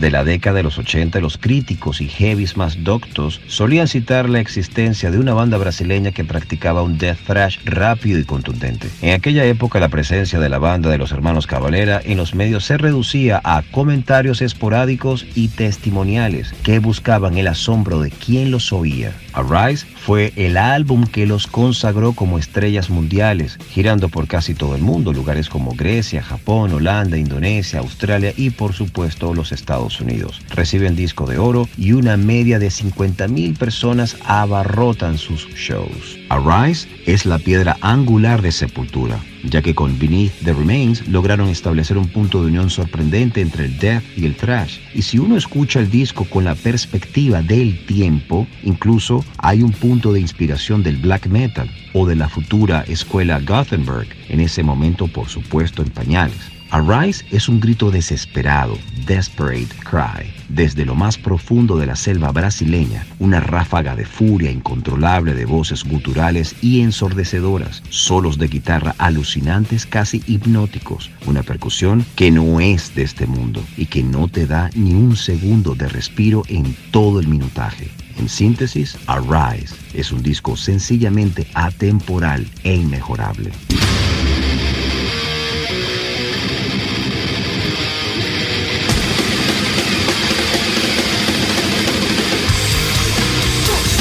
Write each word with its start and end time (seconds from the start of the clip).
De 0.00 0.10
la 0.10 0.24
década 0.24 0.56
de 0.56 0.62
los 0.62 0.78
80, 0.78 1.20
los 1.20 1.38
críticos 1.38 2.00
y 2.00 2.08
heavies 2.08 2.56
más 2.56 2.82
doctos 2.82 3.40
solían 3.46 3.86
citar 3.86 4.28
la 4.28 4.40
existencia 4.40 5.10
de 5.10 5.18
una 5.18 5.34
banda 5.34 5.58
brasileña 5.58 6.10
que 6.10 6.24
practicaba 6.24 6.82
un 6.82 6.98
death 6.98 7.18
thrash 7.26 7.58
rápido 7.64 8.18
y 8.18 8.24
contundente. 8.24 8.88
En 9.02 9.12
aquella 9.12 9.44
época 9.44 9.78
la 9.78 9.88
presencia 9.88 10.40
de 10.40 10.48
la 10.48 10.58
banda 10.58 10.90
de 10.90 10.98
los 10.98 11.12
hermanos 11.12 11.46
Cavalera 11.46 12.00
en 12.04 12.16
los 12.16 12.34
medios 12.34 12.64
se 12.64 12.78
reducía 12.78 13.40
a 13.44 13.62
comentarios 13.70 14.42
esporádicos 14.42 15.26
y 15.34 15.48
testimoniales 15.48 16.54
que 16.62 16.78
buscaban 16.78 17.36
el 17.36 17.48
asombro 17.48 18.00
de 18.00 18.10
quien 18.10 18.50
los 18.50 18.72
oía. 18.72 19.12
Arise 19.32 19.86
fue 20.04 20.32
el 20.36 20.56
álbum 20.56 21.06
que 21.06 21.26
los 21.26 21.46
consagró 21.46 22.12
como 22.12 22.38
estrellas 22.38 22.90
mundiales, 22.90 23.58
girando 23.70 24.08
por 24.08 24.26
casi 24.26 24.54
todo 24.54 24.74
el 24.74 24.82
mundo, 24.82 25.12
lugares 25.12 25.48
como 25.48 25.72
Grecia, 25.72 26.22
Japón, 26.22 26.72
Holanda, 26.72 27.16
Indonesia, 27.16 27.80
Australia 27.80 28.32
y 28.36 28.50
por 28.50 28.72
supuesto 28.72 29.34
los 29.34 29.52
Estados 29.52 30.00
Unidos. 30.00 30.40
Reciben 30.50 30.96
disco 30.96 31.26
de 31.26 31.38
oro 31.38 31.68
y 31.76 31.92
una 31.92 32.16
media 32.16 32.58
de 32.58 32.68
50.000 32.68 33.56
personas 33.56 34.16
abarrotan 34.24 35.18
sus 35.18 35.46
shows. 35.54 36.19
Arise 36.30 36.86
es 37.06 37.26
la 37.26 37.40
piedra 37.40 37.76
angular 37.80 38.40
de 38.40 38.52
Sepultura, 38.52 39.18
ya 39.42 39.62
que 39.62 39.74
con 39.74 39.98
Beneath 39.98 40.32
the 40.44 40.52
Remains 40.52 41.08
lograron 41.08 41.48
establecer 41.48 41.98
un 41.98 42.06
punto 42.06 42.40
de 42.40 42.46
unión 42.46 42.70
sorprendente 42.70 43.40
entre 43.40 43.64
el 43.64 43.76
death 43.80 44.04
y 44.16 44.26
el 44.26 44.36
thrash. 44.36 44.78
Y 44.94 45.02
si 45.02 45.18
uno 45.18 45.36
escucha 45.36 45.80
el 45.80 45.90
disco 45.90 46.24
con 46.24 46.44
la 46.44 46.54
perspectiva 46.54 47.42
del 47.42 47.84
tiempo, 47.84 48.46
incluso 48.62 49.24
hay 49.38 49.64
un 49.64 49.72
punto 49.72 50.12
de 50.12 50.20
inspiración 50.20 50.84
del 50.84 50.98
black 50.98 51.26
metal 51.26 51.68
o 51.94 52.06
de 52.06 52.14
la 52.14 52.28
futura 52.28 52.84
escuela 52.86 53.40
Gothenburg, 53.40 54.06
en 54.28 54.38
ese 54.38 54.62
momento 54.62 55.08
por 55.08 55.28
supuesto 55.28 55.82
en 55.82 55.90
pañales. 55.90 56.59
Arise 56.72 57.24
es 57.32 57.48
un 57.48 57.58
grito 57.58 57.90
desesperado, 57.90 58.78
desperate 59.04 59.74
cry, 59.82 60.32
desde 60.48 60.84
lo 60.84 60.94
más 60.94 61.18
profundo 61.18 61.76
de 61.76 61.86
la 61.86 61.96
selva 61.96 62.30
brasileña, 62.30 63.04
una 63.18 63.40
ráfaga 63.40 63.96
de 63.96 64.04
furia 64.04 64.52
incontrolable 64.52 65.34
de 65.34 65.46
voces 65.46 65.82
guturales 65.82 66.54
y 66.62 66.82
ensordecedoras, 66.82 67.82
solos 67.88 68.38
de 68.38 68.46
guitarra 68.46 68.94
alucinantes 68.98 69.84
casi 69.84 70.22
hipnóticos, 70.28 71.10
una 71.26 71.42
percusión 71.42 72.06
que 72.14 72.30
no 72.30 72.60
es 72.60 72.94
de 72.94 73.02
este 73.02 73.26
mundo 73.26 73.64
y 73.76 73.86
que 73.86 74.04
no 74.04 74.28
te 74.28 74.46
da 74.46 74.70
ni 74.76 74.94
un 74.94 75.16
segundo 75.16 75.74
de 75.74 75.88
respiro 75.88 76.44
en 76.46 76.76
todo 76.92 77.18
el 77.18 77.26
minutaje. 77.26 77.90
En 78.16 78.28
síntesis, 78.28 78.96
Arise 79.08 79.74
es 79.92 80.12
un 80.12 80.22
disco 80.22 80.56
sencillamente 80.56 81.48
atemporal 81.54 82.46
e 82.62 82.76
inmejorable. 82.76 83.50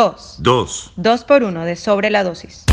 2. 0.00 0.36
2. 0.38 0.38
2. 0.38 0.92
2 0.96 1.24
por 1.24 1.42
1 1.42 1.64
de 1.66 1.76
sobre 1.76 2.08
la 2.08 2.24
dosis. 2.24 2.64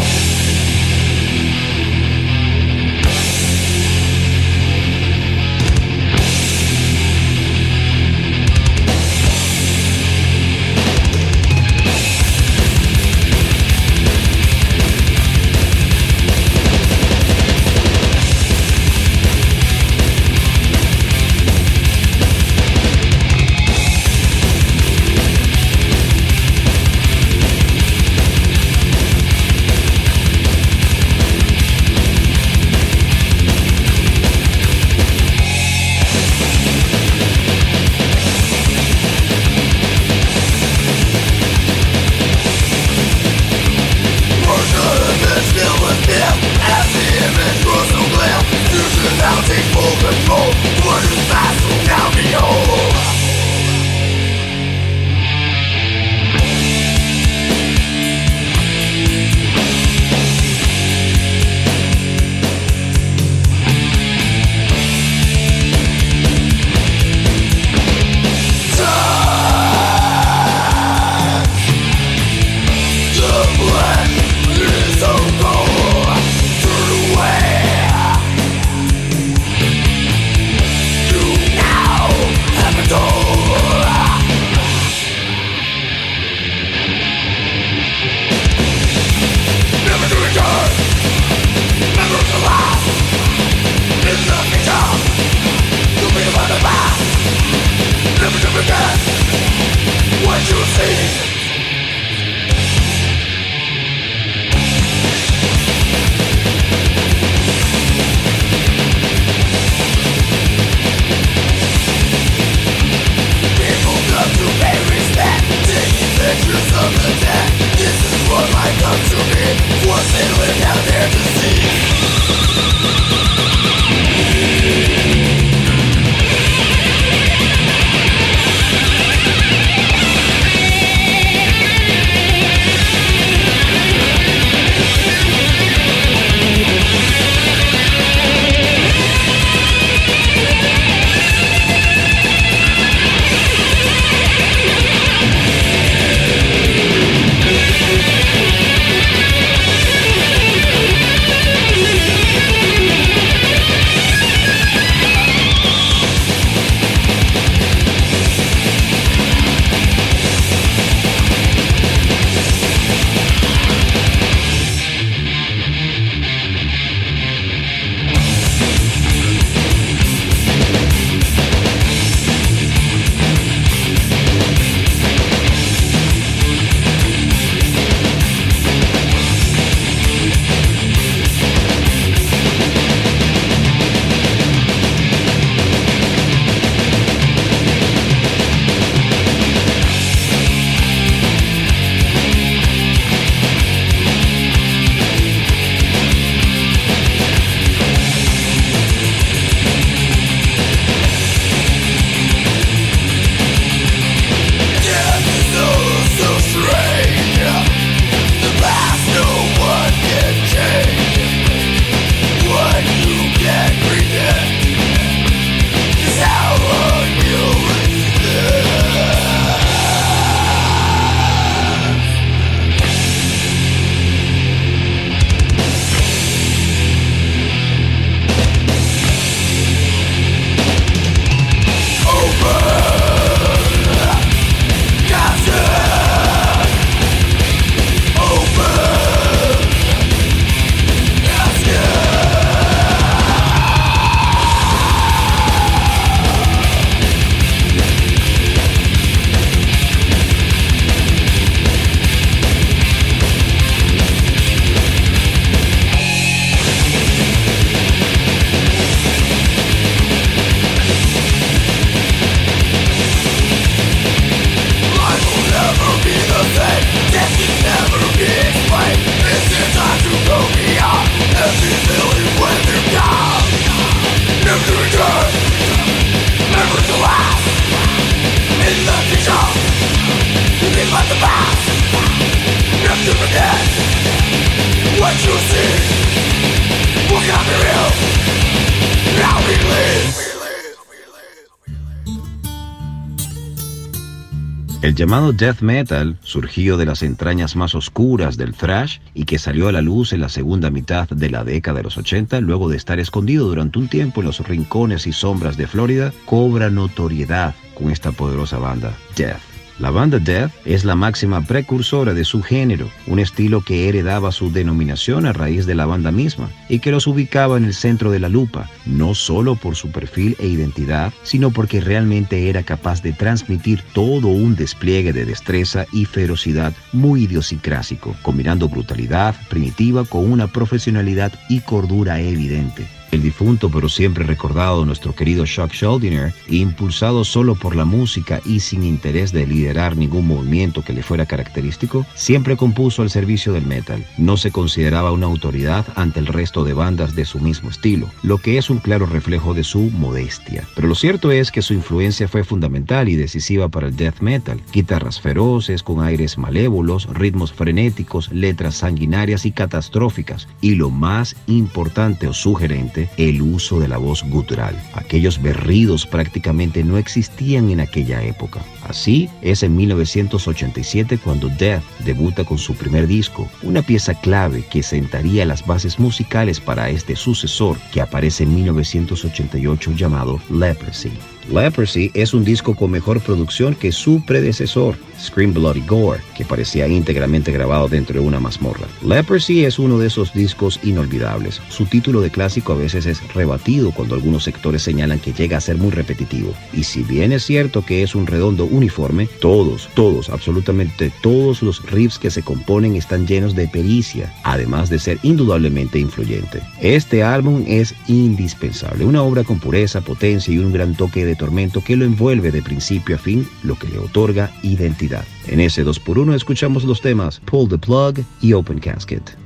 El 294.87 294.95
llamado 294.95 295.33
death 295.33 295.59
metal 295.59 296.15
surgió 296.23 296.77
de 296.77 296.85
las 296.85 297.03
entrañas 297.03 297.57
más 297.57 297.75
oscuras 297.75 298.37
del 298.37 298.53
thrash 298.53 298.99
y 299.13 299.25
que 299.25 299.37
salió 299.37 299.67
a 299.67 299.73
la 299.73 299.81
luz 299.81 300.13
en 300.13 300.21
la 300.21 300.29
segunda 300.29 300.69
mitad 300.69 301.09
de 301.09 301.29
la 301.29 301.43
década 301.43 301.79
de 301.79 301.83
los 301.83 301.97
80, 301.97 302.39
luego 302.39 302.69
de 302.69 302.77
estar 302.77 302.97
escondido 302.97 303.49
durante 303.49 303.79
un 303.79 303.89
tiempo 303.89 304.21
en 304.21 304.27
los 304.27 304.39
rincones 304.47 305.05
y 305.05 305.11
sombras 305.11 305.57
de 305.57 305.67
Florida, 305.67 306.13
cobra 306.25 306.69
notoriedad 306.69 307.53
con 307.75 307.91
esta 307.91 308.13
poderosa 308.13 308.59
banda, 308.59 308.95
Death. 309.17 309.46
La 309.79 309.91
banda 309.91 310.17
Death 310.17 310.51
es 310.65 310.85
la 310.85 310.95
máxima 310.95 311.41
precursora 311.45 312.15
de 312.15 312.25
su 312.25 312.41
género, 312.41 312.89
un 313.05 313.19
estilo 313.19 313.61
que 313.61 313.87
heredaba 313.87 314.31
su 314.31 314.51
denominación 314.51 315.27
a 315.27 315.33
raíz 315.33 315.67
de 315.67 315.75
la 315.75 315.85
banda 315.85 316.11
misma 316.11 316.49
y 316.67 316.79
que 316.79 316.89
los 316.89 317.05
ubicaba 317.05 317.57
en 317.57 317.65
el 317.65 317.75
centro 317.75 318.09
de 318.09 318.19
la 318.19 318.27
lupa, 318.27 318.67
no 318.87 319.13
solo 319.13 319.55
por 319.55 319.75
su 319.75 319.91
perfil 319.91 320.35
e 320.39 320.47
identidad, 320.47 321.13
sino 321.21 321.51
porque 321.51 321.79
realmente 321.79 322.49
era 322.49 322.63
capaz 322.63 323.03
de 323.03 323.13
transmitir 323.13 323.83
todo 323.93 324.29
un 324.29 324.55
despliegue 324.55 325.13
de 325.13 325.25
destreza 325.25 325.85
y 325.91 326.05
ferocidad 326.05 326.73
muy 326.91 327.25
idiosincrásico, 327.25 328.15
combinando 328.23 328.69
brutalidad 328.69 329.35
primitiva 329.47 330.05
con 330.05 330.31
una 330.31 330.47
profesionalidad 330.47 331.33
y 331.49 331.59
cordura 331.59 332.19
evidente. 332.19 332.96
El 333.11 333.21
difunto 333.21 333.69
pero 333.69 333.89
siempre 333.89 334.25
recordado 334.25 334.85
nuestro 334.85 335.15
querido 335.15 335.45
Chuck 335.45 335.71
Schuldiner, 335.71 336.33
impulsado 336.49 337.23
solo 337.23 337.55
por 337.55 337.75
la 337.75 337.85
música 337.85 338.41
y 338.45 338.59
sin 338.59 338.83
interés 338.83 339.31
de 339.31 339.47
liderar 339.47 339.95
ningún 339.95 340.27
movimiento 340.27 340.83
que 340.83 340.93
le 340.93 341.03
fuera 341.03 341.25
característico, 341.25 342.05
siempre 342.15 342.57
compuso 342.57 343.01
al 343.01 343.09
servicio 343.09 343.53
del 343.53 343.65
metal. 343.65 344.05
No 344.17 344.37
se 344.37 344.51
consideraba 344.51 345.11
una 345.11 345.25
autoridad 345.27 345.85
ante 345.95 346.19
el 346.19 346.27
resto 346.27 346.63
de 346.63 346.73
bandas 346.73 347.15
de 347.15 347.25
su 347.25 347.39
mismo 347.39 347.69
estilo, 347.69 348.09
lo 348.23 348.37
que 348.39 348.57
es 348.57 348.69
un 348.69 348.79
claro 348.79 349.05
reflejo 349.05 349.53
de 349.53 349.63
su 349.63 349.89
modestia. 349.91 350.67
Pero 350.75 350.87
lo 350.87 350.95
cierto 350.95 351.31
es 351.31 351.51
que 351.51 351.61
su 351.61 351.73
influencia 351.73 352.27
fue 352.27 352.43
fundamental 352.43 353.09
y 353.09 353.15
decisiva 353.15 353.69
para 353.69 353.87
el 353.87 353.95
death 353.95 354.19
metal. 354.19 354.61
Guitarras 354.73 355.21
feroces, 355.21 355.83
con 355.83 356.03
aires 356.03 356.37
malévolos, 356.37 357.07
ritmos 357.13 357.53
frenéticos, 357.53 358.31
letras 358.31 358.75
sanguinarias 358.75 359.45
y 359.45 359.51
catastróficas, 359.51 360.47
y 360.61 360.75
lo 360.75 360.89
más 360.89 361.35
importante 361.47 362.27
o 362.27 362.33
sugerente, 362.33 362.96
el 363.17 363.41
uso 363.41 363.79
de 363.79 363.87
la 363.87 363.97
voz 363.97 364.23
gutural. 364.23 364.75
Aquellos 364.93 365.41
berridos 365.41 366.05
prácticamente 366.05 366.83
no 366.83 366.97
existían 366.97 367.69
en 367.69 367.79
aquella 367.79 368.23
época. 368.23 368.61
Así 368.83 369.29
es 369.41 369.63
en 369.63 369.75
1987 369.75 371.17
cuando 371.17 371.49
Death 371.49 371.83
debuta 371.99 372.43
con 372.43 372.57
su 372.57 372.75
primer 372.75 373.07
disco, 373.07 373.49
una 373.61 373.81
pieza 373.81 374.13
clave 374.13 374.63
que 374.69 374.83
sentaría 374.83 375.45
las 375.45 375.65
bases 375.65 375.99
musicales 375.99 376.59
para 376.59 376.89
este 376.89 377.15
sucesor 377.15 377.77
que 377.91 378.01
aparece 378.01 378.43
en 378.43 378.55
1988 378.55 379.91
llamado 379.93 380.39
Leprosy. 380.49 381.11
Leprosy 381.49 382.11
es 382.13 382.33
un 382.33 382.43
disco 382.43 382.75
con 382.75 382.91
mejor 382.91 383.21
producción 383.21 383.73
que 383.73 383.91
su 383.91 384.23
predecesor, 384.25 384.95
Scream 385.19 385.53
Bloody 385.53 385.81
Gore, 385.81 386.21
que 386.35 386.45
parecía 386.45 386.87
íntegramente 386.87 387.51
grabado 387.51 387.87
dentro 387.87 388.19
de 388.19 388.27
una 388.27 388.39
mazmorra. 388.39 388.85
Leprosy 389.01 389.63
es 389.63 389.79
uno 389.79 389.97
de 389.97 390.07
esos 390.07 390.33
discos 390.33 390.79
inolvidables. 390.83 391.61
Su 391.69 391.85
título 391.85 392.21
de 392.21 392.29
clásico 392.29 392.73
a 392.73 392.75
veces 392.75 393.05
es 393.05 393.25
rebatido 393.33 393.91
cuando 393.91 394.15
algunos 394.15 394.43
sectores 394.43 394.81
señalan 394.81 395.19
que 395.19 395.33
llega 395.33 395.57
a 395.57 395.61
ser 395.61 395.77
muy 395.77 395.91
repetitivo. 395.91 396.53
Y 396.73 396.83
si 396.83 397.03
bien 397.03 397.31
es 397.31 397.45
cierto 397.45 397.85
que 397.85 398.03
es 398.03 398.13
un 398.13 398.27
redondo 398.27 398.65
uniforme, 398.65 399.27
todos, 399.39 399.89
todos, 399.95 400.29
absolutamente 400.29 401.11
todos 401.21 401.61
los 401.61 401.83
riffs 401.89 402.19
que 402.19 402.29
se 402.29 402.43
componen 402.43 402.95
están 402.95 403.25
llenos 403.25 403.55
de 403.55 403.67
pericia, 403.67 404.33
además 404.43 404.89
de 404.89 404.99
ser 404.99 405.17
indudablemente 405.23 405.97
influyente. 405.97 406.61
Este 406.81 407.23
álbum 407.23 407.63
es 407.67 407.95
indispensable, 408.07 409.05
una 409.05 409.23
obra 409.23 409.43
con 409.43 409.59
pureza, 409.59 410.01
potencia 410.01 410.53
y 410.53 410.59
un 410.59 410.73
gran 410.73 410.93
toque 410.95 411.25
de 411.25 411.36
tormento 411.37 411.83
que 411.83 411.95
lo 411.95 412.05
envuelve 412.05 412.51
de 412.51 412.61
principio 412.61 413.15
a 413.15 413.19
fin, 413.19 413.47
lo 413.63 413.75
que 413.75 413.87
le 413.87 413.99
otorga 413.99 414.51
identidad. 414.63 415.25
En 415.47 415.59
ese 415.59 415.85
2x1 415.85 416.35
escuchamos 416.35 416.83
los 416.83 417.01
temas 417.01 417.39
Pull 417.39 417.69
the 417.69 417.77
Plug 417.77 418.25
y 418.41 418.53
Open 418.53 418.79
Casket. 418.79 419.37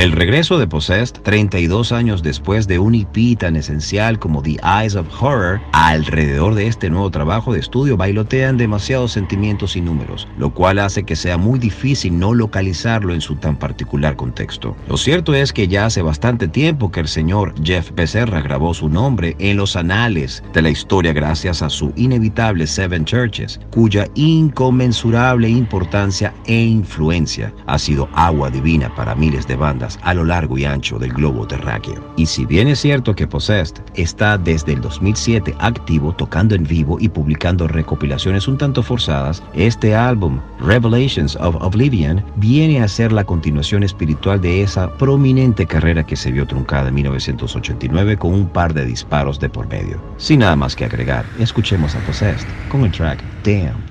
El 0.00 0.12
regreso 0.12 0.58
de 0.58 0.66
Possessed, 0.66 1.20
32 1.24 1.92
años 1.92 2.22
después 2.22 2.66
de 2.66 2.78
un 2.78 2.94
EP 2.94 3.36
tan 3.38 3.54
esencial 3.54 4.18
como 4.18 4.40
The 4.40 4.56
Eyes 4.64 4.96
of 4.96 5.06
Horror, 5.22 5.60
alrededor 5.72 6.54
de 6.54 6.68
este 6.68 6.88
nuevo 6.88 7.10
trabajo 7.10 7.52
de 7.52 7.60
estudio 7.60 7.98
bailotean 7.98 8.56
demasiados 8.56 9.12
sentimientos 9.12 9.76
y 9.76 9.82
números, 9.82 10.26
lo 10.38 10.54
cual 10.54 10.78
hace 10.78 11.02
que 11.02 11.16
sea 11.16 11.36
muy 11.36 11.58
difícil 11.58 12.18
no 12.18 12.32
localizarlo 12.32 13.12
en 13.12 13.20
su 13.20 13.36
tan 13.36 13.58
particular 13.58 14.16
contexto. 14.16 14.74
Lo 14.88 14.96
cierto 14.96 15.34
es 15.34 15.52
que 15.52 15.68
ya 15.68 15.84
hace 15.84 16.00
bastante 16.00 16.48
tiempo 16.48 16.90
que 16.90 17.00
el 17.00 17.08
señor 17.08 17.52
Jeff 17.62 17.90
Becerra 17.94 18.40
grabó 18.40 18.72
su 18.72 18.88
nombre 18.88 19.36
en 19.38 19.58
los 19.58 19.76
anales 19.76 20.42
de 20.54 20.62
la 20.62 20.70
historia 20.70 21.12
gracias 21.12 21.60
a 21.60 21.68
su 21.68 21.92
inevitable 21.96 22.66
Seven 22.66 23.04
Churches, 23.04 23.60
cuya 23.70 24.06
inconmensurable 24.14 25.50
importancia 25.50 26.32
e 26.46 26.58
influencia 26.58 27.52
ha 27.66 27.78
sido 27.78 28.08
agua 28.14 28.48
divina 28.48 28.90
para 28.94 29.14
miles 29.14 29.46
de 29.46 29.56
bandas 29.56 29.89
a 30.02 30.14
lo 30.14 30.24
largo 30.24 30.58
y 30.58 30.64
ancho 30.64 30.98
del 30.98 31.12
globo 31.12 31.46
terráqueo. 31.46 32.12
Y 32.16 32.26
si 32.26 32.46
bien 32.46 32.68
es 32.68 32.80
cierto 32.80 33.14
que 33.14 33.26
Possessed 33.26 33.82
está 33.94 34.38
desde 34.38 34.72
el 34.72 34.80
2007 34.80 35.54
activo 35.58 36.12
tocando 36.12 36.54
en 36.54 36.64
vivo 36.64 36.98
y 37.00 37.08
publicando 37.08 37.66
recopilaciones 37.66 38.48
un 38.48 38.58
tanto 38.58 38.82
forzadas, 38.82 39.42
este 39.54 39.94
álbum, 39.94 40.40
Revelations 40.60 41.36
of 41.36 41.56
Oblivion, 41.60 42.24
viene 42.36 42.82
a 42.82 42.88
ser 42.88 43.12
la 43.12 43.24
continuación 43.24 43.82
espiritual 43.82 44.40
de 44.40 44.62
esa 44.62 44.92
prominente 44.98 45.66
carrera 45.66 46.04
que 46.04 46.16
se 46.16 46.32
vio 46.32 46.46
truncada 46.46 46.88
en 46.88 46.94
1989 46.94 48.16
con 48.16 48.34
un 48.34 48.48
par 48.48 48.74
de 48.74 48.84
disparos 48.84 49.40
de 49.40 49.48
por 49.48 49.68
medio. 49.68 50.00
Sin 50.16 50.40
nada 50.40 50.56
más 50.56 50.76
que 50.76 50.84
agregar, 50.84 51.24
escuchemos 51.38 51.94
a 51.94 52.00
Possessed 52.00 52.46
con 52.68 52.84
el 52.84 52.92
track 52.92 53.22
Damn. 53.44 53.89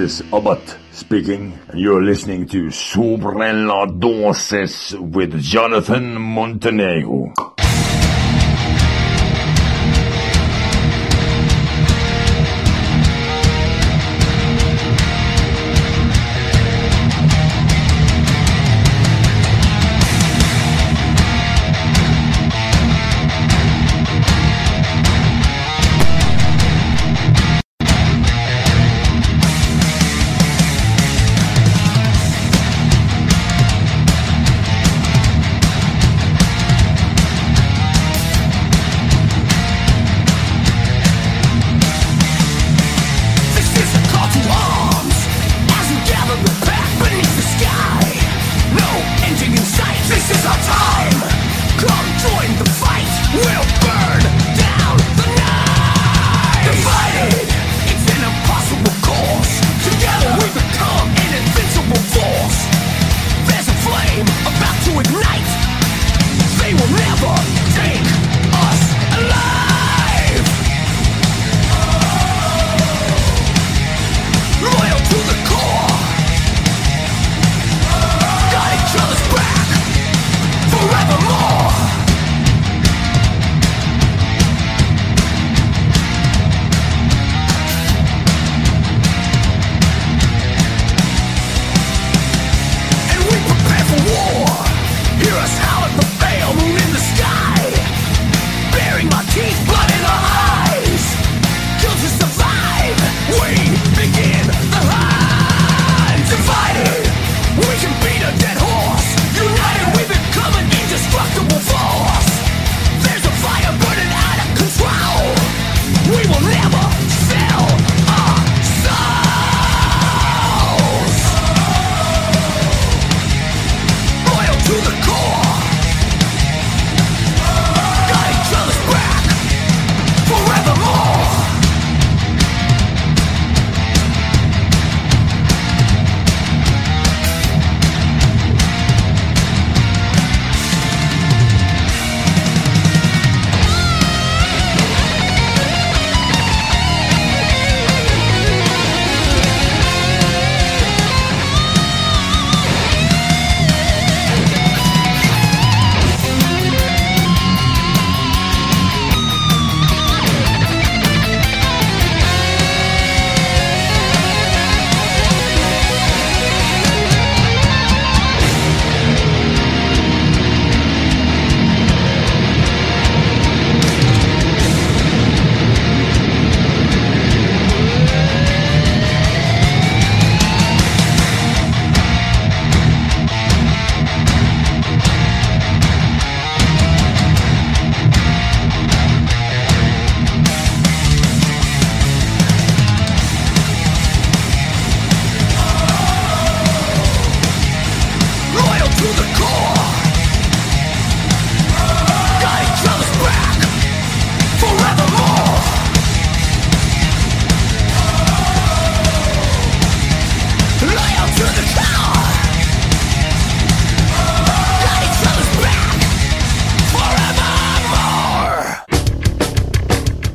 Is 0.00 0.22
Abbott 0.32 0.78
speaking, 0.92 1.58
and 1.68 1.78
you're 1.78 2.02
listening 2.02 2.46
to 2.48 2.70
Sobre 2.70 3.52
la 3.52 3.84
Dosis 3.84 4.98
with 4.98 5.38
Jonathan 5.42 6.18
Montenegro. 6.18 7.34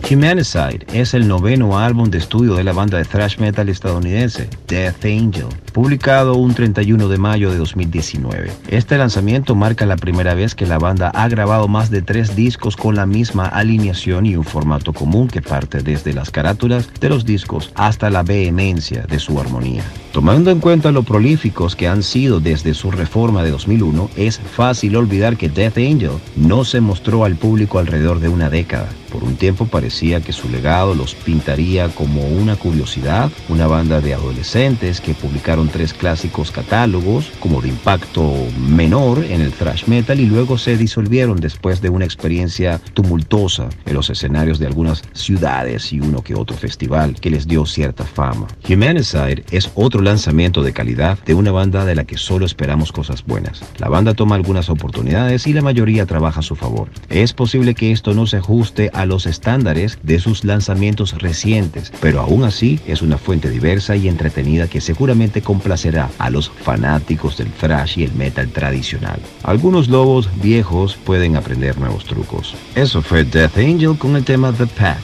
Humanicide 0.07 0.85
es 0.93 1.15
el 1.15 1.27
noveno 1.27 1.79
álbum 1.79 2.11
de 2.11 2.19
estudio 2.19 2.53
de 2.53 2.63
la 2.63 2.73
banda 2.73 2.99
de 2.99 3.05
thrash 3.05 3.39
metal 3.39 3.69
estadounidense 3.69 4.47
Death 4.67 5.03
Angel, 5.03 5.47
publicado 5.73 6.35
un 6.35 6.53
31 6.53 7.07
de 7.07 7.17
mayo 7.17 7.49
de 7.49 7.57
2019. 7.57 8.51
Este 8.67 8.99
lanzamiento 8.99 9.55
marca 9.55 9.87
la 9.87 9.95
primera 9.95 10.35
vez 10.35 10.53
que 10.53 10.67
la 10.67 10.77
banda 10.77 11.09
ha 11.09 11.27
grabado 11.27 11.67
más 11.67 11.89
de 11.89 12.03
tres 12.03 12.35
discos 12.35 12.75
con 12.75 12.95
la 12.95 13.07
misma 13.07 13.47
alineación 13.47 14.27
y 14.27 14.35
un 14.35 14.43
formato 14.43 14.93
común 14.93 15.27
que 15.27 15.41
parte 15.41 15.81
desde 15.81 16.13
las 16.13 16.29
carátulas 16.29 16.87
de 17.01 17.09
los 17.09 17.25
discos 17.25 17.71
hasta 17.73 18.11
la 18.11 18.21
vehemencia 18.21 19.07
de 19.09 19.17
su 19.17 19.39
armonía. 19.39 19.83
Tomando 20.11 20.51
en 20.51 20.59
cuenta 20.59 20.91
lo 20.91 21.01
prolíficos 21.01 21.75
que 21.75 21.87
han 21.87 22.03
sido 22.03 22.39
desde 22.39 22.75
su 22.75 22.91
reforma 22.91 23.43
de 23.43 23.49
2001, 23.49 24.11
es 24.15 24.37
fácil 24.39 24.97
olvidar 24.97 25.35
que 25.35 25.49
Death 25.49 25.77
Angel 25.77 26.11
no 26.35 26.63
se 26.63 26.79
mostró 26.79 27.25
al 27.25 27.37
público 27.37 27.79
alrededor 27.79 28.19
de 28.19 28.29
una 28.29 28.51
década. 28.51 28.87
Por 29.15 29.23
un 29.23 29.37
tiempo 29.37 29.65
parecía 29.65 30.19
que 30.19 30.33
su 30.33 30.49
legado 30.49 30.93
los 30.93 31.15
pintaría 31.15 31.87
como 31.87 32.27
una 32.27 32.57
curiosidad, 32.57 33.31
una 33.47 33.65
banda 33.65 34.01
de 34.01 34.13
adolescentes 34.13 34.99
que 34.99 35.13
publicaron 35.13 35.69
tres 35.69 35.93
clásicos 35.93 36.51
catálogos 36.51 37.31
como 37.39 37.61
de 37.61 37.69
impacto 37.69 38.33
menor 38.67 39.23
en 39.23 39.39
el 39.39 39.53
thrash 39.53 39.85
metal 39.87 40.19
y 40.19 40.25
luego 40.25 40.57
se 40.57 40.75
disolvieron 40.75 41.37
después 41.37 41.79
de 41.79 41.87
una 41.87 42.03
experiencia 42.03 42.81
tumultuosa 42.93 43.69
en 43.85 43.93
los 43.93 44.09
escenarios 44.09 44.59
de 44.59 44.67
algunas 44.67 45.01
ciudades 45.13 45.93
y 45.93 46.01
uno 46.01 46.21
que 46.21 46.35
otro 46.35 46.57
festival 46.57 47.15
que 47.15 47.29
les 47.29 47.47
dio 47.47 47.65
cierta 47.65 48.03
fama. 48.03 48.47
Humanicide 48.67 49.45
es 49.49 49.71
otro 49.75 50.01
lanzamiento 50.01 50.61
de 50.61 50.73
calidad 50.73 51.17
de 51.19 51.35
una 51.35 51.53
banda 51.53 51.85
de 51.85 51.95
la 51.95 52.03
que 52.03 52.17
solo 52.17 52.45
esperamos 52.45 52.91
cosas 52.91 53.23
buenas. 53.23 53.61
La 53.77 53.87
banda 53.87 54.13
toma 54.13 54.35
algunas 54.35 54.69
oportunidades 54.69 55.47
y 55.47 55.53
la 55.53 55.61
mayoría 55.61 56.05
trabaja 56.05 56.41
a 56.41 56.43
su 56.43 56.57
favor. 56.57 56.89
Es 57.07 57.31
posible 57.31 57.75
que 57.75 57.93
esto 57.93 58.13
no 58.13 58.27
se 58.27 58.35
ajuste 58.35 58.91
a 58.93 59.04
los 59.05 59.25
estándares 59.25 59.97
de 60.03 60.19
sus 60.19 60.43
lanzamientos 60.43 61.13
recientes, 61.13 61.91
pero 62.01 62.21
aún 62.21 62.43
así 62.43 62.79
es 62.87 63.01
una 63.01 63.17
fuente 63.17 63.49
diversa 63.49 63.95
y 63.95 64.07
entretenida 64.07 64.67
que 64.67 64.81
seguramente 64.81 65.41
complacerá 65.41 66.09
a 66.17 66.29
los 66.29 66.49
fanáticos 66.49 67.37
del 67.37 67.51
thrash 67.51 67.99
y 67.99 68.03
el 68.03 68.13
metal 68.13 68.49
tradicional. 68.49 69.19
Algunos 69.43 69.87
lobos 69.87 70.29
viejos 70.41 70.95
pueden 70.95 71.35
aprender 71.35 71.77
nuevos 71.77 72.05
trucos. 72.05 72.55
Eso 72.75 73.01
fue 73.01 73.23
Death 73.23 73.57
Angel 73.57 73.97
con 73.97 74.15
el 74.15 74.23
tema 74.23 74.51
The 74.51 74.67
Pack. 74.67 75.01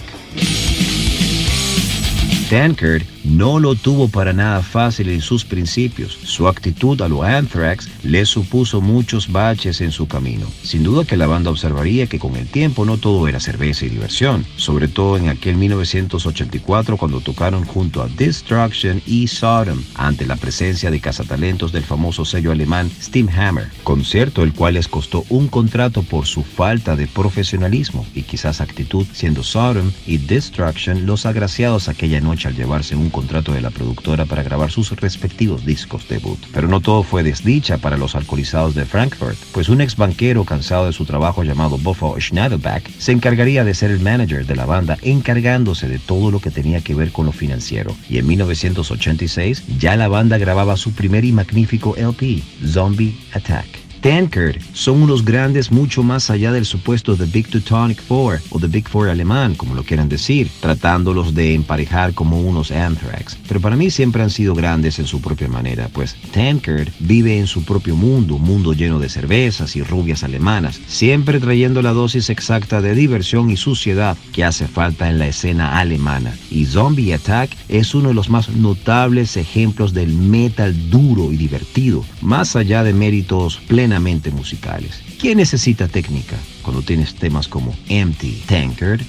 Tankard 2.49 3.10
no 3.23 3.59
lo 3.59 3.75
tuvo 3.75 4.07
para 4.07 4.33
nada 4.33 4.61
fácil 4.61 5.09
en 5.09 5.21
sus 5.21 5.45
principios. 5.45 6.17
Su 6.23 6.47
actitud 6.47 7.01
a 7.01 7.07
lo 7.07 7.23
Anthrax 7.23 7.89
le 8.03 8.25
supuso 8.25 8.81
muchos 8.81 9.31
baches 9.31 9.81
en 9.81 9.91
su 9.91 10.07
camino. 10.07 10.47
Sin 10.63 10.83
duda 10.83 11.05
que 11.05 11.17
la 11.17 11.27
banda 11.27 11.51
observaría 11.51 12.07
que 12.07 12.19
con 12.19 12.35
el 12.35 12.47
tiempo 12.47 12.85
no 12.85 12.97
todo 12.97 13.27
era 13.27 13.39
cerveza 13.39 13.85
y 13.85 13.89
diversión, 13.89 14.45
sobre 14.55 14.87
todo 14.87 15.17
en 15.17 15.29
aquel 15.29 15.55
1984 15.55 16.97
cuando 16.97 17.21
tocaron 17.21 17.63
junto 17.65 18.01
a 18.01 18.07
Destruction 18.07 19.01
y 19.05 19.27
Sodom 19.27 19.81
ante 19.95 20.25
la 20.25 20.35
presencia 20.35 20.89
de 20.89 20.99
cazatalentos 20.99 21.71
del 21.71 21.83
famoso 21.83 22.25
sello 22.25 22.51
alemán 22.51 22.89
Steamhammer, 23.01 23.69
concierto 23.83 24.43
el 24.43 24.53
cual 24.53 24.75
les 24.75 24.87
costó 24.87 25.25
un 25.29 25.47
contrato 25.47 26.03
por 26.03 26.25
su 26.25 26.43
falta 26.43 26.95
de 26.95 27.07
profesionalismo 27.07 28.05
y 28.15 28.23
quizás 28.23 28.61
actitud, 28.61 29.05
siendo 29.13 29.43
Sodom 29.43 29.91
y 30.07 30.17
Destruction 30.17 31.05
los 31.05 31.25
agraciados 31.25 31.87
aquella 31.87 32.21
noche 32.21 32.47
al 32.47 32.55
llevarse 32.55 32.95
un 32.95 33.10
contrato 33.11 33.53
de 33.53 33.61
la 33.61 33.69
productora 33.69 34.25
para 34.25 34.43
grabar 34.43 34.71
sus 34.71 34.91
respectivos 34.91 35.65
discos 35.65 36.07
debut. 36.07 36.39
Pero 36.53 36.67
no 36.67 36.79
todo 36.79 37.03
fue 37.03 37.23
desdicha 37.23 37.77
para 37.77 37.97
los 37.97 38.15
alcoholizados 38.15 38.75
de 38.75 38.85
Frankfurt, 38.85 39.37
pues 39.51 39.69
un 39.69 39.81
ex 39.81 39.95
banquero 39.95 40.45
cansado 40.45 40.85
de 40.85 40.93
su 40.93 41.05
trabajo 41.05 41.43
llamado 41.43 41.77
Buffo 41.77 42.15
Schneiderback 42.19 42.89
se 42.97 43.11
encargaría 43.11 43.63
de 43.63 43.73
ser 43.73 43.91
el 43.91 43.99
manager 43.99 44.45
de 44.45 44.55
la 44.55 44.65
banda 44.65 44.97
encargándose 45.01 45.87
de 45.87 45.99
todo 45.99 46.31
lo 46.31 46.39
que 46.39 46.51
tenía 46.51 46.81
que 46.81 46.95
ver 46.95 47.11
con 47.11 47.25
lo 47.25 47.31
financiero. 47.31 47.95
Y 48.09 48.17
en 48.17 48.27
1986 48.27 49.63
ya 49.77 49.95
la 49.95 50.07
banda 50.07 50.37
grababa 50.37 50.77
su 50.77 50.93
primer 50.93 51.25
y 51.25 51.31
magnífico 51.31 51.95
LP, 51.97 52.41
Zombie 52.65 53.17
Attack. 53.33 53.80
Tankard 54.01 54.57
son 54.73 55.03
unos 55.03 55.23
grandes 55.23 55.71
mucho 55.71 56.01
más 56.01 56.31
allá 56.31 56.51
del 56.51 56.65
supuesto 56.65 57.15
The 57.15 57.25
Big 57.25 57.47
Teutonic 57.49 58.01
Four 58.01 58.41
o 58.49 58.59
The 58.59 58.65
Big 58.65 58.89
Four 58.89 59.09
alemán, 59.09 59.53
como 59.53 59.75
lo 59.75 59.83
quieran 59.83 60.09
decir, 60.09 60.49
tratándolos 60.59 61.35
de 61.35 61.53
emparejar 61.53 62.15
como 62.15 62.41
unos 62.41 62.71
Anthrax. 62.71 63.37
Pero 63.47 63.61
para 63.61 63.75
mí 63.75 63.91
siempre 63.91 64.23
han 64.23 64.31
sido 64.31 64.55
grandes 64.55 64.97
en 64.97 65.05
su 65.05 65.21
propia 65.21 65.47
manera, 65.47 65.87
pues 65.93 66.15
Tankard 66.31 66.89
vive 66.99 67.37
en 67.37 67.45
su 67.45 67.63
propio 67.63 67.95
mundo, 67.95 68.35
un 68.35 68.41
mundo 68.41 68.73
lleno 68.73 68.97
de 68.97 69.07
cervezas 69.07 69.75
y 69.75 69.83
rubias 69.83 70.23
alemanas, 70.23 70.81
siempre 70.87 71.39
trayendo 71.39 71.83
la 71.83 71.93
dosis 71.93 72.31
exacta 72.31 72.81
de 72.81 72.95
diversión 72.95 73.51
y 73.51 73.57
suciedad 73.57 74.17
que 74.33 74.43
hace 74.43 74.67
falta 74.67 75.11
en 75.11 75.19
la 75.19 75.27
escena 75.27 75.77
alemana. 75.77 76.33
Y 76.49 76.65
Zombie 76.65 77.13
Attack 77.13 77.51
es 77.69 77.93
uno 77.93 78.09
de 78.09 78.15
los 78.15 78.29
más 78.29 78.49
notables 78.49 79.37
ejemplos 79.37 79.93
del 79.93 80.11
metal 80.11 80.89
duro 80.89 81.31
y 81.31 81.37
divertido, 81.37 82.03
más 82.21 82.55
allá 82.55 82.83
de 82.83 82.93
méritos 82.93 83.57
plenos 83.67 83.90
musicales. 84.31 85.01
¿Quién 85.19 85.37
necesita 85.37 85.87
técnica 85.87 86.37
cuando 86.61 86.81
tienes 86.81 87.15
temas 87.15 87.47
como 87.47 87.75
Empty 87.89 88.43
Tankard? 88.47 89.01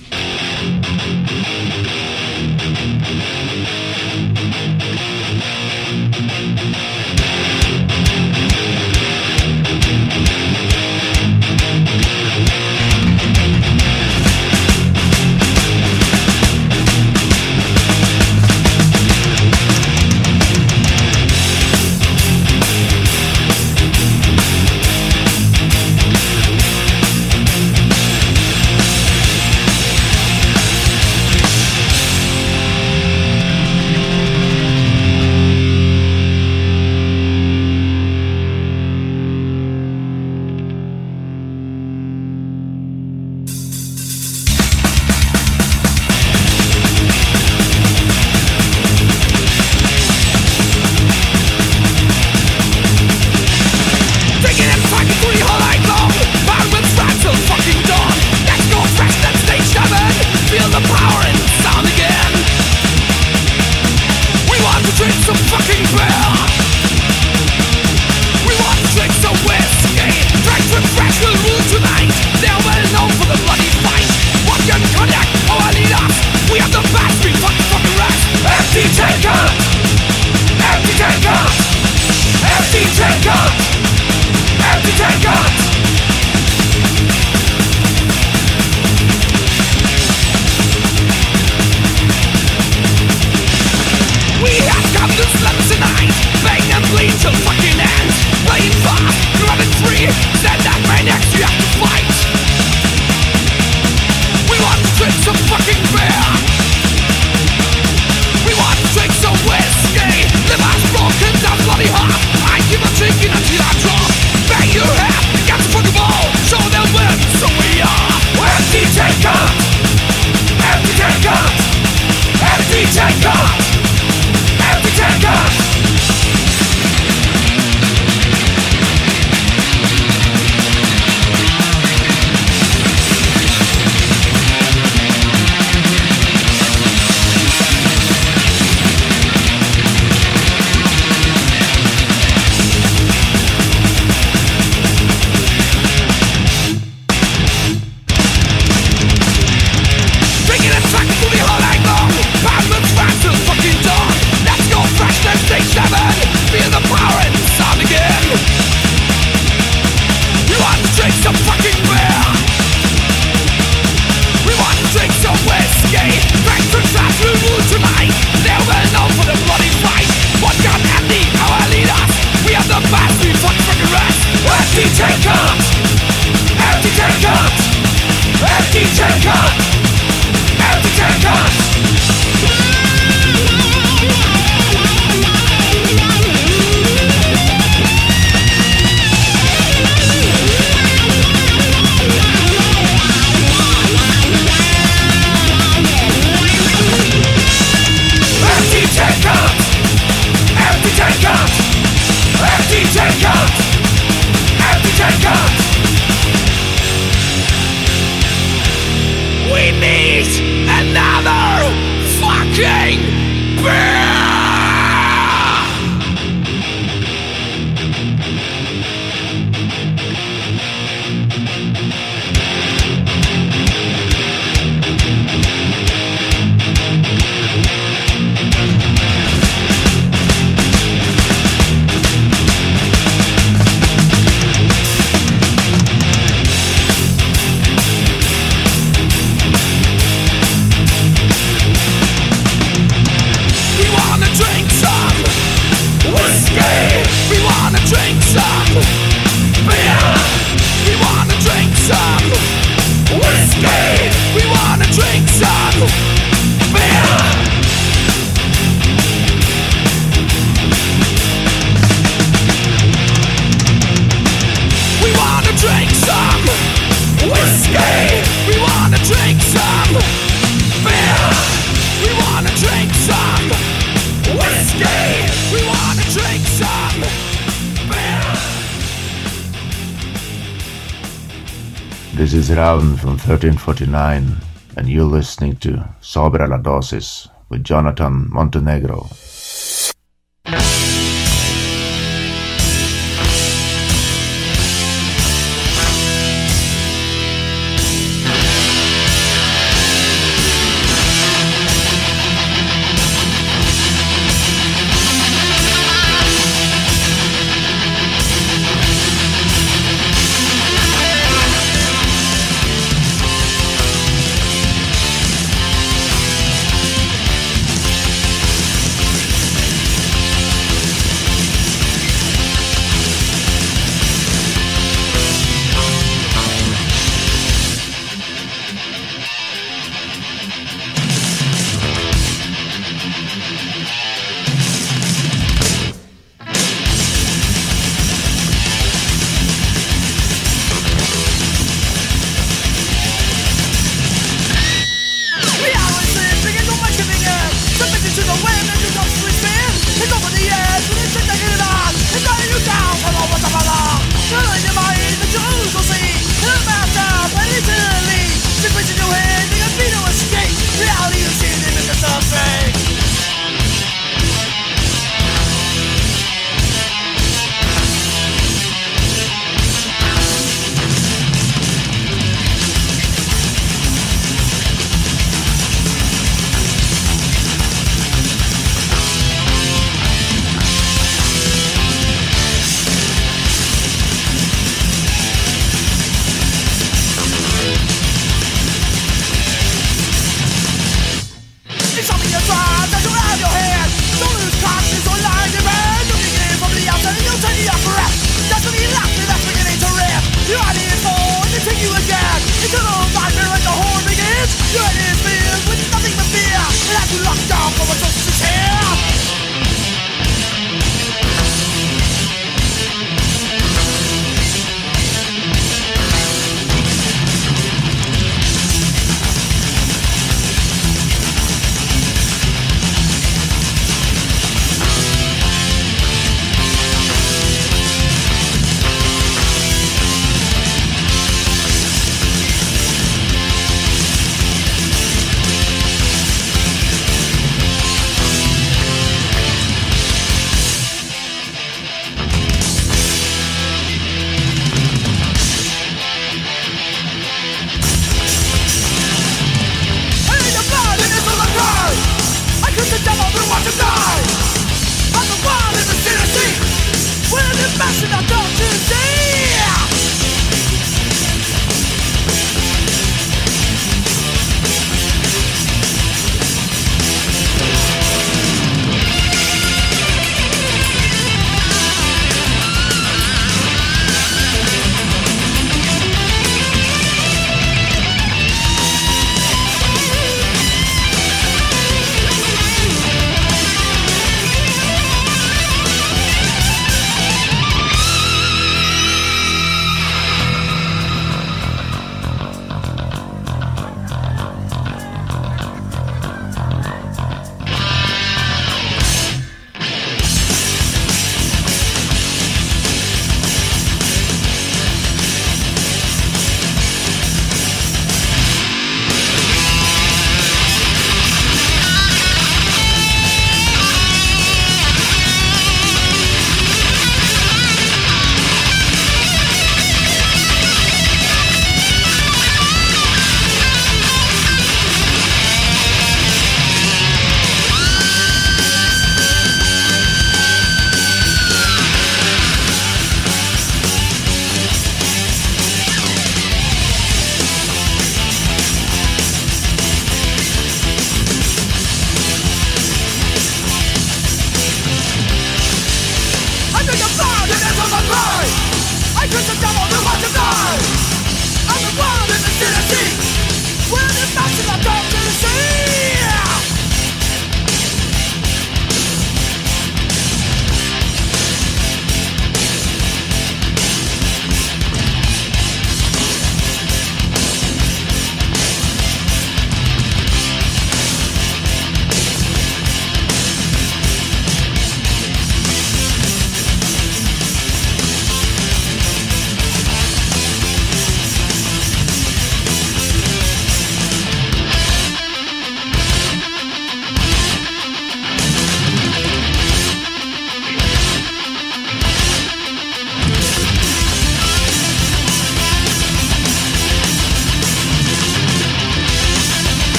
This 282.33 282.49
is 282.49 282.57
Raun 282.57 282.97
from 282.97 283.19
1349, 283.19 284.37
and 284.79 284.89
you're 284.89 285.05
listening 285.05 285.57
to 285.57 285.87
Sobre 286.01 286.49
la 286.49 286.57
Dosis 286.57 287.29
with 287.51 287.63
Jonathan 287.63 288.31
Montenegro. 288.31 289.11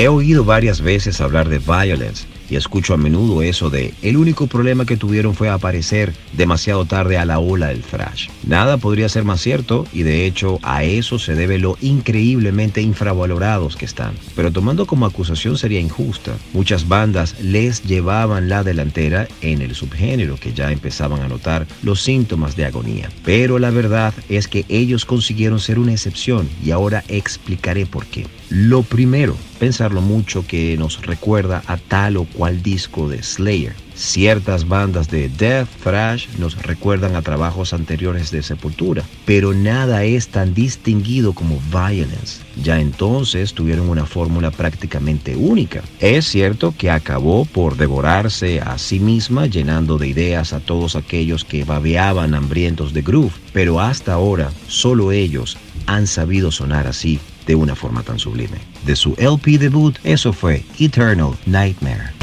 He 0.00 0.08
oído 0.08 0.46
varias 0.46 0.80
veces 0.80 1.20
hablar 1.20 1.50
de 1.50 1.58
Violence 1.58 2.24
y 2.48 2.56
escucho 2.56 2.94
a 2.94 2.96
menudo 2.96 3.42
eso 3.42 3.68
de 3.68 3.92
el 4.00 4.16
único 4.16 4.46
problema 4.46 4.86
que 4.86 4.96
tuvieron 4.96 5.34
fue 5.34 5.50
aparecer 5.50 6.14
demasiado 6.32 6.86
tarde 6.86 7.18
a 7.18 7.26
la 7.26 7.38
ola 7.38 7.66
del 7.66 7.82
thrash. 7.82 8.30
Nada 8.46 8.78
podría 8.78 9.10
ser 9.10 9.24
más 9.24 9.42
cierto 9.42 9.86
y 9.92 10.02
de 10.02 10.24
hecho 10.24 10.58
a 10.62 10.84
eso 10.84 11.18
se 11.18 11.34
debe 11.34 11.58
lo 11.58 11.76
increíblemente 11.82 12.80
infravalorados 12.80 13.76
que 13.76 13.84
están. 13.84 14.14
Pero 14.34 14.50
tomando 14.50 14.86
como 14.86 15.04
acusación 15.04 15.58
sería 15.58 15.80
injusta. 15.80 16.32
Muchas 16.54 16.88
bandas 16.88 17.38
les 17.38 17.82
llevaban 17.82 18.48
la 18.48 18.64
delantera 18.64 19.28
en 19.42 19.60
el 19.60 19.74
subgénero 19.74 20.36
que 20.36 20.54
ya 20.54 20.72
empezaban 20.72 21.20
a 21.20 21.28
notar 21.28 21.66
los 21.82 22.00
síntomas 22.00 22.56
de 22.56 22.64
agonía. 22.64 23.10
Pero 23.22 23.58
la 23.58 23.68
verdad 23.68 24.14
es 24.30 24.48
que 24.48 24.64
ellos 24.70 25.04
consiguieron 25.04 25.60
ser 25.60 25.78
una 25.78 25.92
excepción 25.92 26.48
y 26.64 26.70
ahora 26.70 27.04
explicaré 27.08 27.84
por 27.84 28.06
qué. 28.06 28.24
Lo 28.50 28.82
primero, 28.82 29.36
pensarlo 29.60 30.00
mucho 30.00 30.44
que 30.44 30.76
nos 30.76 31.00
recuerda 31.02 31.62
a 31.68 31.76
tal 31.76 32.16
o 32.16 32.24
cual 32.24 32.64
disco 32.64 33.08
de 33.08 33.22
Slayer. 33.22 33.76
Ciertas 33.94 34.66
bandas 34.66 35.08
de 35.08 35.28
death 35.28 35.68
thrash 35.84 36.26
nos 36.36 36.60
recuerdan 36.60 37.14
a 37.14 37.22
trabajos 37.22 37.72
anteriores 37.72 38.32
de 38.32 38.42
Sepultura, 38.42 39.04
pero 39.24 39.54
nada 39.54 40.02
es 40.02 40.30
tan 40.30 40.52
distinguido 40.52 41.32
como 41.32 41.60
Violence. 41.70 42.42
Ya 42.60 42.80
entonces 42.80 43.54
tuvieron 43.54 43.88
una 43.88 44.04
fórmula 44.04 44.50
prácticamente 44.50 45.36
única. 45.36 45.84
Es 46.00 46.26
cierto 46.26 46.74
que 46.76 46.90
acabó 46.90 47.44
por 47.44 47.76
devorarse 47.76 48.60
a 48.60 48.78
sí 48.78 48.98
misma 48.98 49.46
llenando 49.46 49.96
de 49.96 50.08
ideas 50.08 50.52
a 50.52 50.58
todos 50.58 50.96
aquellos 50.96 51.44
que 51.44 51.62
babeaban 51.62 52.34
hambrientos 52.34 52.92
de 52.92 53.02
groove, 53.02 53.34
pero 53.52 53.78
hasta 53.78 54.14
ahora 54.14 54.50
solo 54.66 55.12
ellos 55.12 55.56
han 55.86 56.08
sabido 56.08 56.50
sonar 56.50 56.88
así 56.88 57.20
de 57.50 57.56
una 57.56 57.74
forma 57.74 58.04
tan 58.04 58.16
sublime. 58.16 58.58
De 58.86 58.94
su 58.94 59.16
LP 59.18 59.58
debut, 59.58 59.98
eso 60.04 60.32
fue 60.32 60.64
Eternal 60.78 61.36
Nightmare. 61.46 62.19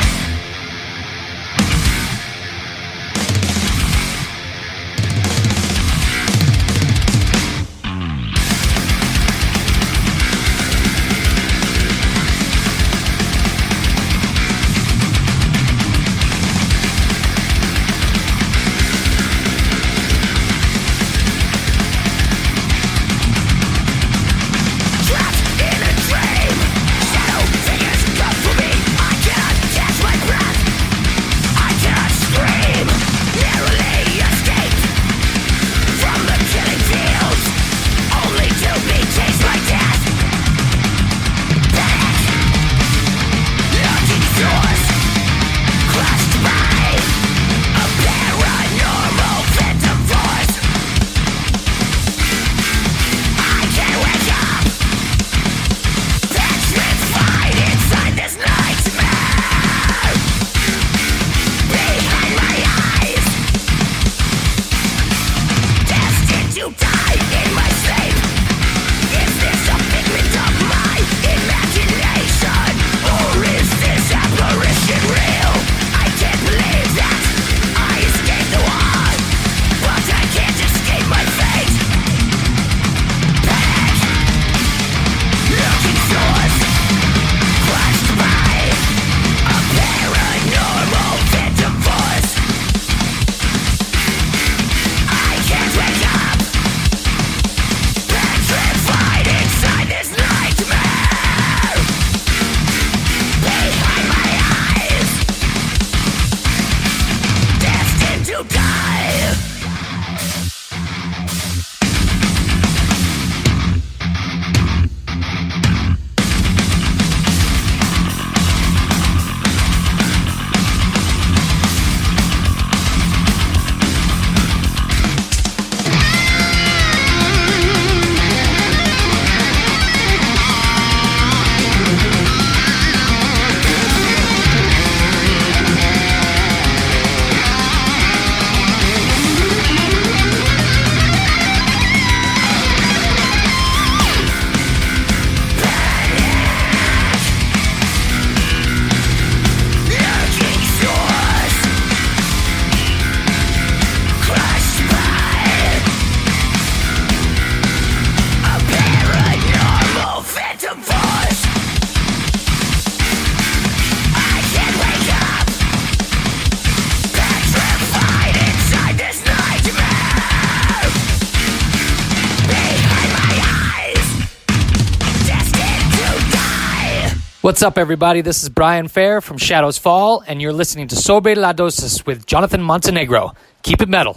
What's 177.58 177.64
up, 177.64 177.80
everybody? 177.80 178.22
This 178.22 178.44
is 178.44 178.50
Brian 178.50 178.88
Fair 178.88 179.20
from 179.20 179.40
Shadows 179.40 179.80
Fall, 179.80 180.24
and 180.28 180.40
you're 180.40 180.54
listening 180.54 180.88
to 180.90 180.96
Sobre 180.96 181.36
la 181.36 181.54
Dosis 181.54 182.06
with 182.06 182.28
Jonathan 182.28 182.62
Montenegro. 182.62 183.34
Keep 183.64 183.82
it 183.82 183.90
metal. 183.90 184.16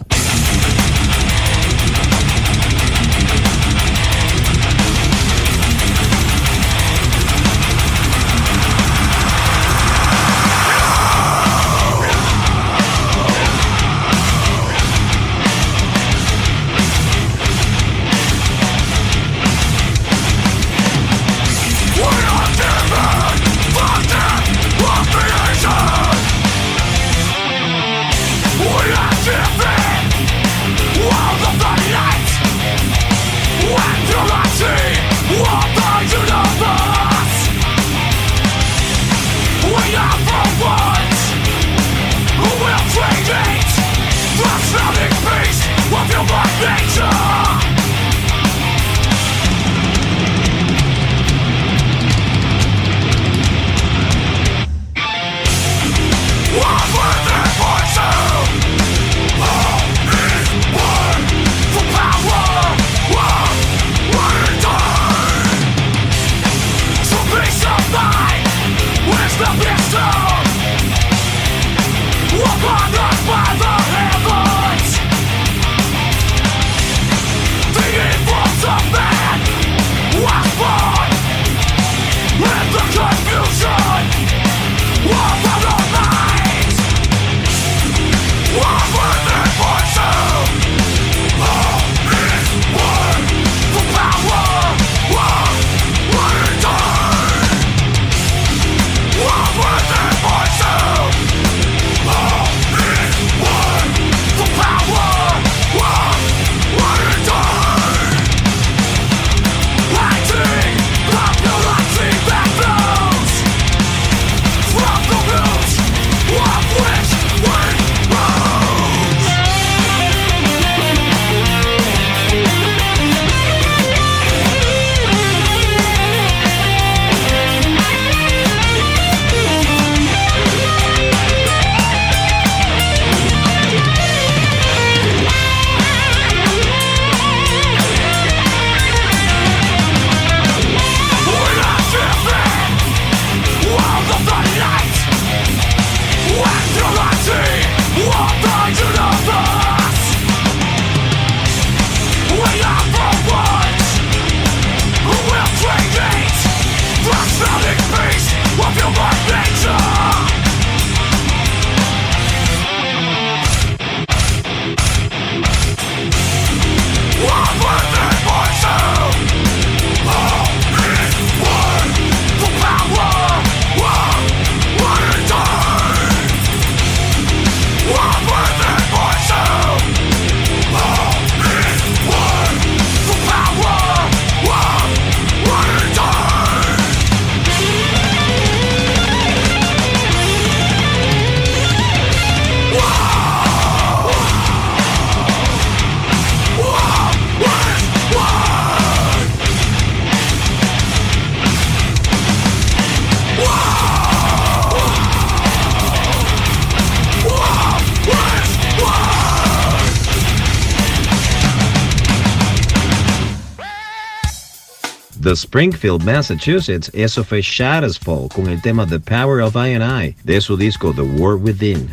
The 215.31 215.37
Springfield, 215.37 216.03
Massachusetts, 216.03 216.91
eso 216.93 217.23
fue 217.23 217.41
Shadows 217.41 217.97
Fall 217.97 218.27
con 218.27 218.49
el 218.49 218.61
tema 218.61 218.85
The 218.85 218.99
Power 218.99 219.39
of 219.39 219.55
I 219.55 219.73
and 219.73 219.81
I 219.81 220.13
de 220.25 220.41
su 220.41 220.57
disco 220.57 220.91
The 220.91 221.03
War 221.03 221.37
Within. 221.37 221.87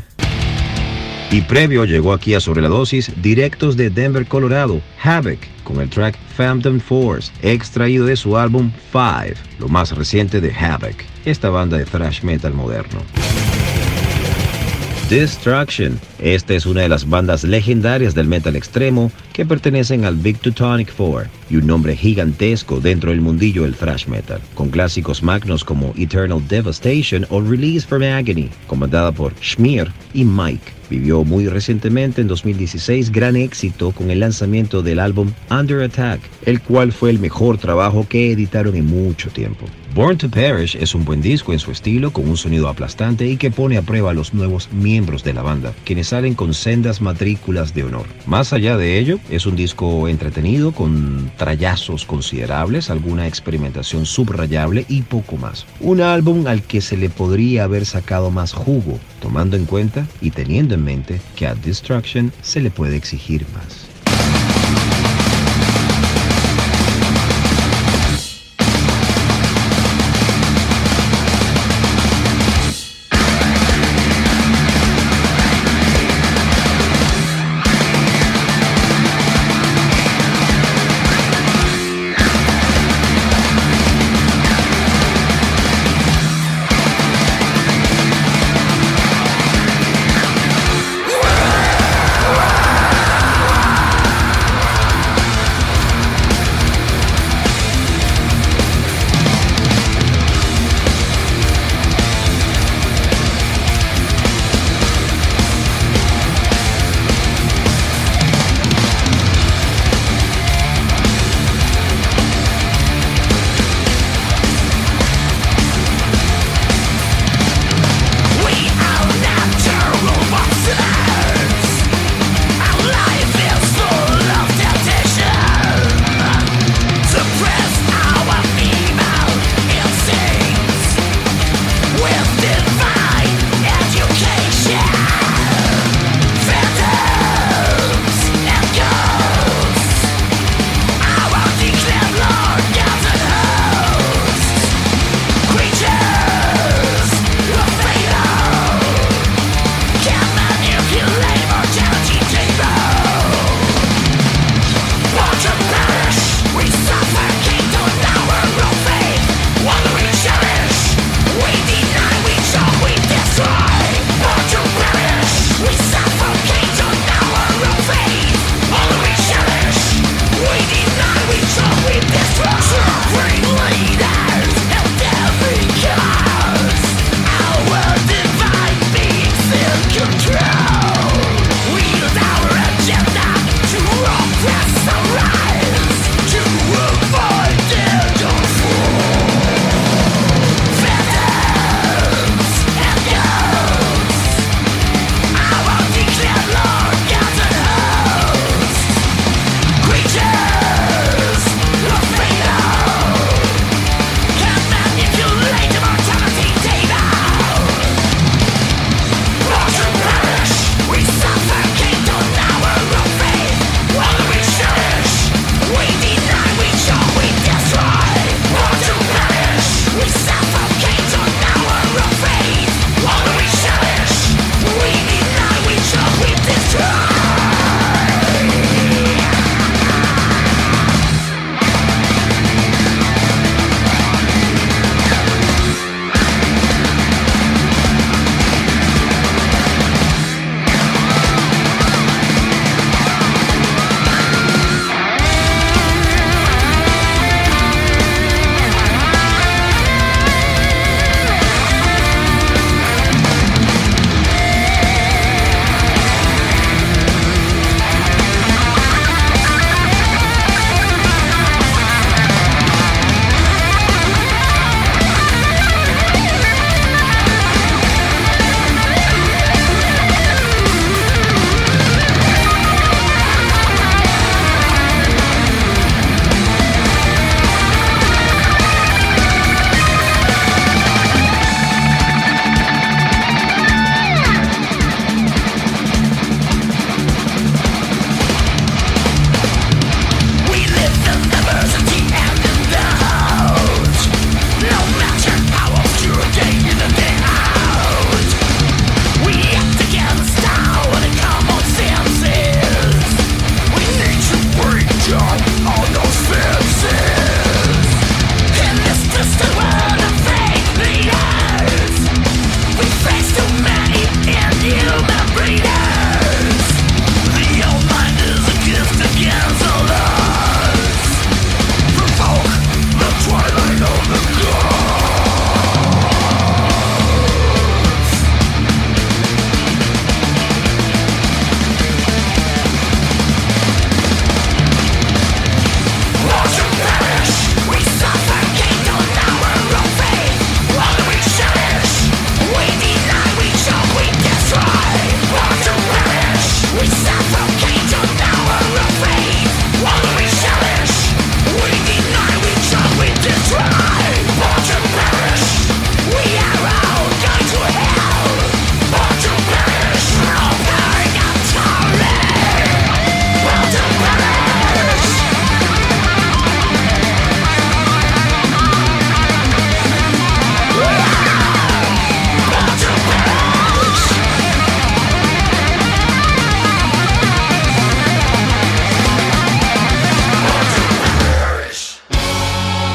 Y 1.30 1.42
previo 1.42 1.84
llegó 1.84 2.12
aquí 2.12 2.34
a 2.34 2.40
Sobre 2.40 2.62
la 2.62 2.68
Dosis, 2.68 3.12
directos 3.22 3.76
de 3.76 3.90
Denver, 3.90 4.26
Colorado, 4.26 4.82
Havoc, 5.00 5.38
con 5.62 5.80
el 5.80 5.88
track 5.88 6.18
Phantom 6.36 6.80
Force, 6.80 7.30
extraído 7.42 8.06
de 8.06 8.16
su 8.16 8.36
álbum 8.36 8.72
Five, 8.90 9.36
lo 9.60 9.68
más 9.68 9.92
reciente 9.92 10.40
de 10.40 10.52
Havoc, 10.52 10.96
esta 11.24 11.48
banda 11.48 11.78
de 11.78 11.84
thrash 11.84 12.22
metal 12.24 12.52
moderno. 12.52 13.00
Destruction. 15.08 16.00
Esta 16.18 16.54
es 16.54 16.66
una 16.66 16.80
de 16.80 16.88
las 16.88 17.08
bandas 17.08 17.44
legendarias 17.44 18.14
del 18.14 18.26
metal 18.26 18.56
extremo 18.56 19.12
que 19.32 19.46
pertenecen 19.46 20.04
al 20.04 20.16
Big 20.16 20.38
Teutonic 20.38 20.92
Four 20.92 21.28
y 21.48 21.56
un 21.56 21.66
nombre 21.66 21.96
gigantesco 21.96 22.80
dentro 22.80 23.10
del 23.10 23.20
mundillo 23.20 23.62
del 23.62 23.76
thrash 23.76 24.06
metal, 24.06 24.40
con 24.54 24.70
clásicos 24.70 25.22
magnos 25.22 25.64
como 25.64 25.94
Eternal 25.96 26.42
Devastation 26.48 27.24
o 27.30 27.40
Release 27.40 27.86
from 27.86 28.02
Agony, 28.02 28.48
comandada 28.66 29.12
por 29.12 29.32
Schmier 29.40 29.92
y 30.12 30.24
Mike. 30.24 30.78
Vivió 30.90 31.22
muy 31.22 31.46
recientemente, 31.46 32.22
en 32.22 32.28
2016, 32.28 33.12
gran 33.12 33.36
éxito 33.36 33.92
con 33.92 34.10
el 34.10 34.20
lanzamiento 34.20 34.82
del 34.82 35.00
álbum 35.00 35.30
Under 35.50 35.82
Attack, 35.82 36.20
el 36.46 36.60
cual 36.62 36.92
fue 36.92 37.10
el 37.10 37.18
mejor 37.18 37.58
trabajo 37.58 38.06
que 38.08 38.32
editaron 38.32 38.74
en 38.74 38.86
mucho 38.86 39.28
tiempo. 39.28 39.66
Born 39.94 40.16
to 40.16 40.30
Perish 40.30 40.76
es 40.76 40.94
un 40.94 41.04
buen 41.04 41.20
disco 41.20 41.52
en 41.52 41.58
su 41.58 41.72
estilo, 41.72 42.12
con 42.12 42.28
un 42.28 42.36
sonido 42.36 42.68
aplastante 42.68 43.26
y 43.26 43.36
que 43.36 43.50
pone 43.50 43.76
a 43.76 43.82
prueba 43.82 44.10
a 44.12 44.14
los 44.14 44.32
nuevos 44.32 44.70
miembros 44.72 45.24
de 45.24 45.34
la 45.34 45.42
banda, 45.42 45.74
quienes 45.84 46.07
salen 46.08 46.34
con 46.34 46.54
sendas 46.54 47.00
matrículas 47.00 47.74
de 47.74 47.84
honor. 47.84 48.06
Más 48.26 48.52
allá 48.52 48.76
de 48.76 48.98
ello, 48.98 49.18
es 49.30 49.44
un 49.46 49.56
disco 49.56 50.08
entretenido, 50.08 50.72
con 50.72 51.30
trayazos 51.36 52.04
considerables, 52.06 52.88
alguna 52.88 53.26
experimentación 53.26 54.06
subrayable 54.06 54.86
y 54.88 55.02
poco 55.02 55.36
más. 55.36 55.66
Un 55.80 56.00
álbum 56.00 56.46
al 56.46 56.62
que 56.62 56.80
se 56.80 56.96
le 56.96 57.10
podría 57.10 57.64
haber 57.64 57.84
sacado 57.84 58.30
más 58.30 58.52
jugo, 58.52 58.98
tomando 59.20 59.56
en 59.56 59.66
cuenta 59.66 60.06
y 60.20 60.30
teniendo 60.30 60.74
en 60.74 60.84
mente 60.84 61.20
que 61.36 61.46
a 61.46 61.54
Destruction 61.54 62.32
se 62.40 62.60
le 62.60 62.70
puede 62.70 62.96
exigir 62.96 63.44
más. 63.54 63.87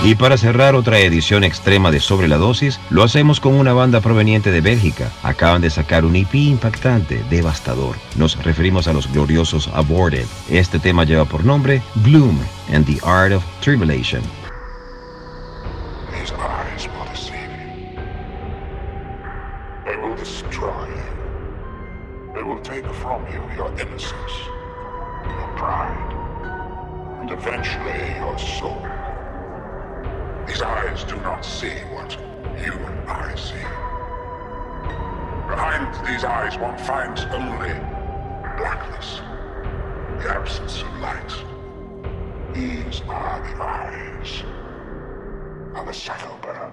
Y 0.06 0.16
para 0.16 0.36
cerrar 0.38 0.76
otra 0.76 1.00
edición 1.00 1.46
extrema 1.46 1.90
de 1.90 2.02
Sobre 2.02 2.28
la 2.28 2.36
Dosis, 2.36 2.78
lo 2.90 3.04
hacemos 3.04 3.40
con 3.40 3.54
una 3.54 3.72
banda 3.72 4.02
proveniente 4.02 4.52
de 4.52 4.60
Bélgica. 4.60 5.10
Acaban 5.24 5.62
de 5.62 5.70
sacar 5.70 6.04
un 6.04 6.14
EP 6.18 6.36
impactante, 6.36 7.24
devastador. 7.30 7.96
Nos 8.18 8.36
referimos 8.44 8.90
a 8.90 8.94
los 8.94 9.10
gloriosos 9.10 9.70
Aborted. 9.70 10.26
Este 10.50 10.78
tema 10.78 11.06
lleva 11.06 11.24
por 11.24 11.46
nombre 11.46 11.82
Bloom 11.96 12.38
and 12.74 12.86
the 12.86 13.00
Art 13.08 13.32
of 13.32 13.46
Tribulation. 13.62 14.22
Pride. 25.56 26.14
These 30.48 30.62
eyes 30.62 31.04
do 31.06 31.16
not 31.18 31.46
see 31.46 31.80
what 31.94 32.18
you 32.62 32.74
and 32.74 33.10
I 33.10 33.34
see. 33.36 33.64
Behind 35.48 36.08
these 36.08 36.24
eyes 36.24 36.58
one 36.58 36.78
finds 36.78 37.24
only 37.26 37.74
blackness, 38.58 39.22
the 40.22 40.30
absence 40.30 40.82
of 40.82 41.00
light. 41.00 41.34
These 42.54 43.02
are 43.08 43.40
the 43.40 43.64
eyes 43.64 44.44
of 45.76 45.88
a 45.88 45.94
subtle 45.94 46.38
burn. 46.42 46.73